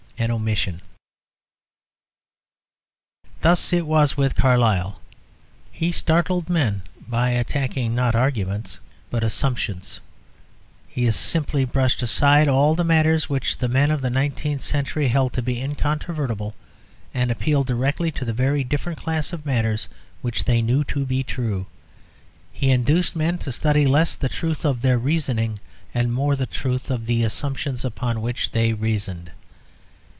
Thus 3.41 3.73
it 3.73 3.87
was 3.87 4.15
with 4.15 4.35
Carlyle: 4.35 5.01
he 5.71 5.91
startled 5.91 6.47
men 6.47 6.83
by 7.07 7.31
attacking 7.31 7.95
not 7.95 8.13
arguments, 8.13 8.77
but 9.09 9.23
assumptions. 9.23 9.99
He 10.87 11.09
simply 11.09 11.65
brushed 11.65 12.03
aside 12.03 12.47
all 12.47 12.75
the 12.75 12.83
matters 12.83 13.31
which 13.31 13.57
the 13.57 13.67
men 13.67 13.89
of 13.89 14.01
the 14.03 14.11
nineteenth 14.11 14.61
century 14.61 15.07
held 15.07 15.33
to 15.33 15.41
be 15.41 15.59
incontrovertible, 15.59 16.53
and 17.15 17.31
appealed 17.31 17.65
directly 17.65 18.11
to 18.11 18.23
the 18.23 18.31
very 18.31 18.63
different 18.63 18.99
class 18.99 19.33
of 19.33 19.43
matters 19.43 19.89
which 20.21 20.43
they 20.43 20.61
knew 20.61 20.83
to 20.83 21.03
be 21.03 21.23
true. 21.23 21.65
He 22.53 22.69
induced 22.69 23.15
men 23.15 23.39
to 23.39 23.51
study 23.51 23.87
less 23.87 24.15
the 24.15 24.29
truth 24.29 24.65
of 24.65 24.83
their 24.83 24.99
reasoning, 24.99 25.57
and 25.95 26.13
more 26.13 26.35
the 26.35 26.45
truth 26.45 26.91
of 26.91 27.07
the 27.07 27.23
assumptions 27.23 27.83
upon 27.83 28.21
which 28.21 28.51
they 28.51 28.71
reasoned. 28.71 29.31